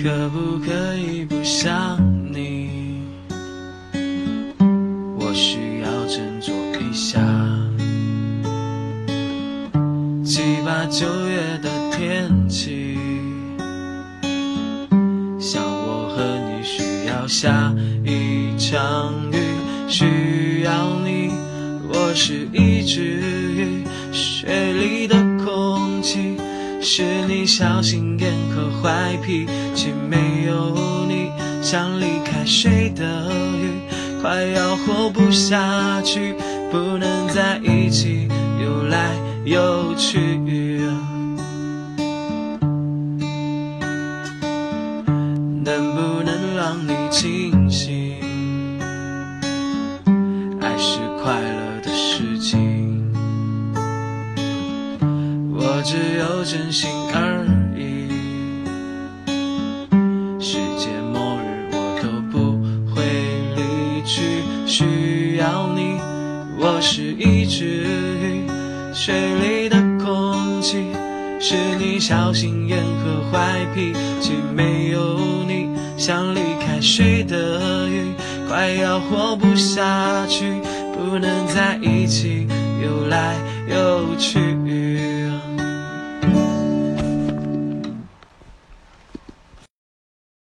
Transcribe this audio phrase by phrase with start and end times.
[0.00, 1.98] 可不可以不想
[2.32, 3.02] 你？
[5.18, 7.18] 我需要振作一下。
[10.24, 12.96] 七八九月的天气，
[15.40, 17.74] 像我和你需要下
[18.04, 19.36] 一场雨，
[19.88, 21.32] 需要你。
[21.90, 23.20] 我是一只
[26.90, 29.44] 是你小心眼和坏脾
[29.74, 33.78] 气，没有你像离开水的鱼，
[34.22, 36.34] 快要活不下去，
[36.70, 38.26] 不能在一起
[38.58, 40.16] 游来游去。
[45.62, 48.16] 能不能让你清醒？
[50.58, 52.77] 爱是快乐的事情，
[55.78, 57.46] 我只有真心而
[57.76, 58.10] 已。
[60.40, 62.58] 世界末日我都不
[62.92, 63.04] 会
[63.54, 66.00] 离去，需要你。
[66.58, 67.84] 我是一只
[68.20, 68.50] 鱼，
[68.92, 70.84] 水里的空气
[71.38, 78.02] 是你小心眼和坏脾气，没有你像离开水的鱼，
[78.48, 80.60] 快要活不下去，
[80.92, 82.48] 不能在一起
[82.82, 83.36] 游来
[83.68, 84.57] 游去。